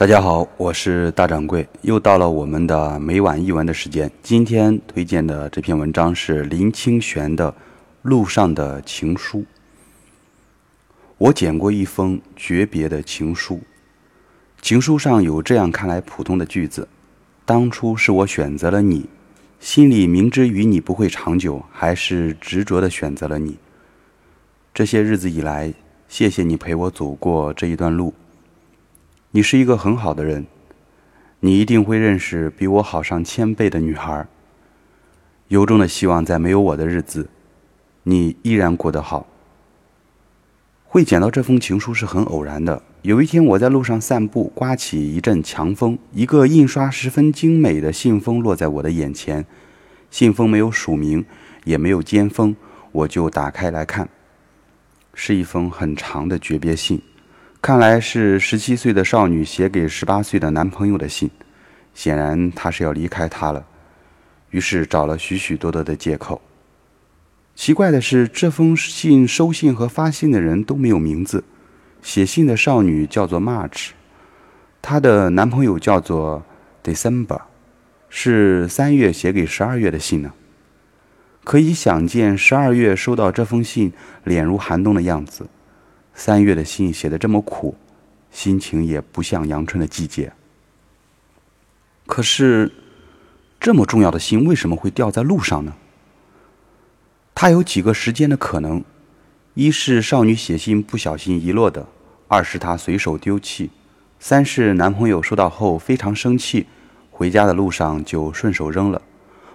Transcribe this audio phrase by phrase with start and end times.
[0.00, 4.10] 大家好，我是大掌柜，又到了我们的每晚一文的时间。
[4.22, 7.52] 今天推荐的这篇文章是林清玄的
[8.00, 9.40] 《路上的情书》。
[11.18, 13.60] 我捡过一封诀别的情书，
[14.62, 16.88] 情书上有这样看来普通的句子
[17.44, 19.06] ：“当初是我选择了你，
[19.58, 23.58] 心里明知与你不会长久，还是执着的选择了你。
[24.72, 25.74] 这些日子以来，
[26.08, 28.14] 谢谢你陪我走过这一段路。”
[29.32, 30.44] 你是一个很好的人，
[31.38, 34.26] 你一定会认识比我好上千倍的女孩。
[35.46, 37.28] 由衷的希望在没有我的日子，
[38.02, 39.28] 你依然过得好。
[40.84, 42.82] 会捡到这封情书是很偶然的。
[43.02, 49.46] 有一天我在路上散步，刮起一阵强风，一个印刷十分精美的信封落在我的眼前。
[50.10, 51.24] 信封没有署名，
[51.62, 52.56] 也没有尖封，
[52.90, 54.08] 我就打开来看，
[55.14, 57.00] 是一封很长的诀别信。
[57.62, 61.30] 看来是十七岁的少女写给十八岁的男朋友的信，
[61.92, 63.62] 显然他是要离开他了，
[64.48, 66.40] 于是找了许许多多的借口。
[67.54, 71.44] 奇怪的是，这封信收信和发信的人都没有名字，
[72.00, 73.90] 写信的少女叫做 March，
[74.80, 76.42] 她的男朋友叫做
[76.82, 77.42] December，
[78.08, 80.32] 是三月写给十二月的信呢。
[81.44, 83.92] 可以想见，十二月收到这封信，
[84.24, 85.46] 脸如寒冬的样子。
[86.22, 87.74] 三月的信写的这么苦，
[88.30, 90.30] 心情也不像阳春的季节。
[92.04, 92.70] 可是，
[93.58, 95.72] 这么重要的信为什么会掉在路上呢？
[97.34, 98.84] 它有几个时间的可能：
[99.54, 101.86] 一是少女写信不小心遗落的；
[102.28, 103.70] 二是她随手丢弃；
[104.18, 106.66] 三是男朋友收到后非常生气，
[107.10, 109.00] 回家的路上就顺手扔了。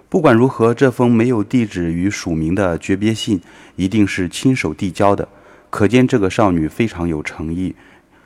[0.09, 3.39] 不管如何，这封没有地址与署名的诀别信
[3.75, 5.27] 一定是亲手递交的。
[5.75, 7.75] 可见这个少女非常有诚意，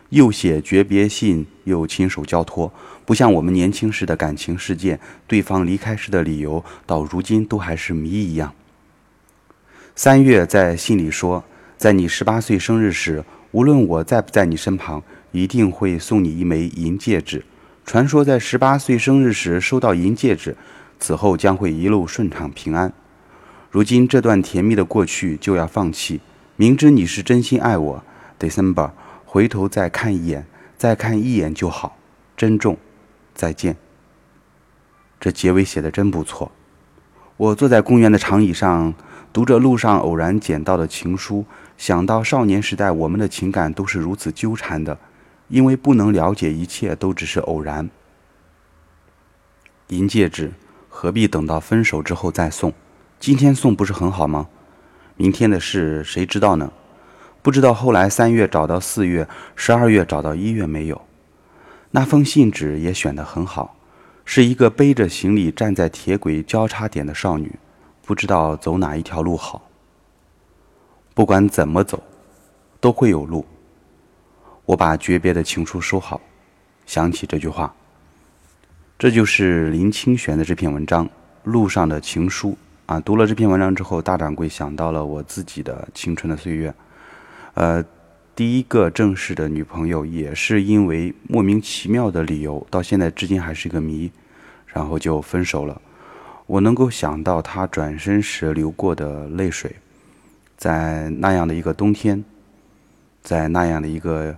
[0.09, 2.72] 又写诀别信，又亲手交托，
[3.06, 8.53] 不像我们年轻时的感情事件，对方离开时的理由到如今都还是谜一样。
[9.96, 11.44] 三月在信里说，
[11.75, 17.44] 在你十八岁生日时，无论我在不在你身旁，一定会送你一枚银戒指。
[17.84, 20.56] 传说在十八岁生日时收到银戒指，
[21.00, 22.94] 此后将会一路顺畅平安。
[23.72, 26.22] 如今这段甜蜜的过去就要放弃。
[26.59, 28.03] 明知你是真心爱我
[28.38, 28.92] ，December，
[29.25, 30.46] 回头再看一眼，
[30.78, 31.96] 再看一眼就好。
[32.36, 32.78] 珍重，
[33.34, 33.78] 再见。
[35.22, 36.52] 这结尾写的真不错。
[37.38, 38.94] 我坐在公园的长椅上，
[39.31, 41.46] 读着路上偶然捡到的情书，
[41.78, 45.00] 想到少年时代我们的情感都是如此纠缠的，
[45.47, 47.90] 因为不能了解一切都只是偶然。
[49.88, 50.52] 银戒指
[50.90, 52.74] 何必等到分手之后再送？
[53.18, 54.50] 今天送不是很好吗？
[55.22, 56.72] 明天的事谁知道呢？
[57.41, 61.02] 不知道后来三月找到四月，十二月找到一月没有？
[61.91, 63.75] 那封信纸也选得很好，
[64.24, 67.53] 是一个背着行李站在铁轨交叉点的少女，
[68.06, 69.62] 不知道走哪一条路好。
[71.13, 72.02] 不管怎么走，
[72.79, 73.46] 都会有路。
[74.63, 76.22] 我把诀别的情书收好，
[76.85, 77.75] 想起这句话。
[78.97, 81.06] 这就是林清玄的这篇文章
[81.44, 82.52] 《路上的情书》。
[82.89, 86.73] 啊，读了这篇文章之后，大掌柜想到了我自己的青春的岁月。
[87.53, 87.85] 呃，
[88.35, 94.11] 第一个正式的女朋友也是因为莫名其妙的理由，到现在至今还是一个谜，
[94.66, 95.79] 然后就分手了。
[96.47, 99.75] 我能够想到她转身时流过的泪水，
[100.57, 102.25] 在那样的一个冬天，
[103.22, 104.35] 在那样的一个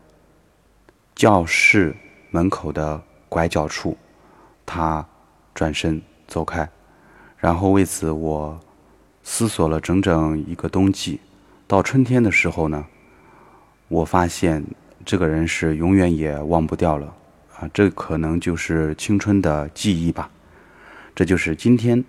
[1.16, 1.96] 教室
[2.32, 3.98] 门口的拐角处，
[4.66, 5.08] 她
[5.54, 6.70] 转身走开。
[7.42, 8.60] 然后为此，我
[9.24, 11.20] 思索了整整一个冬季。
[11.68, 12.86] 到春天的时候呢，
[13.88, 14.64] 我发现
[15.04, 17.08] 这个人是永远也忘不掉了
[17.58, 17.68] 啊！
[17.74, 20.30] 这可能就是青春的记忆吧。
[21.16, 22.04] 这就是今天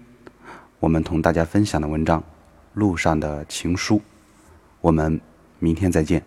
[0.81, 2.21] 我们同大家分享的文章
[2.75, 3.97] 《路上的情书》。
[4.83, 5.19] 我们
[5.59, 6.23] 明天再见。